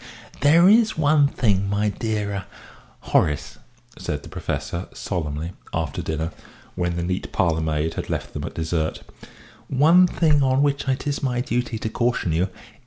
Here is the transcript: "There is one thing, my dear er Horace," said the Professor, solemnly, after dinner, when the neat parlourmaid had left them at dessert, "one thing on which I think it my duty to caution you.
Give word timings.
"There 0.39 0.67
is 0.67 0.97
one 0.97 1.27
thing, 1.27 1.69
my 1.69 1.89
dear 1.89 2.33
er 2.33 2.45
Horace," 3.01 3.59
said 3.99 4.23
the 4.23 4.29
Professor, 4.29 4.87
solemnly, 4.95 5.51
after 5.75 6.01
dinner, 6.01 6.31
when 6.73 6.95
the 6.95 7.03
neat 7.03 7.31
parlourmaid 7.31 7.93
had 7.93 8.09
left 8.09 8.33
them 8.33 8.43
at 8.45 8.55
dessert, 8.55 9.03
"one 9.67 10.07
thing 10.07 10.41
on 10.41 10.63
which 10.63 10.85
I 10.85 10.95
think 10.95 11.17
it 11.17 11.21
my 11.21 11.39
duty 11.39 11.77
to 11.77 11.89
caution 11.89 12.31
you. 12.31 12.49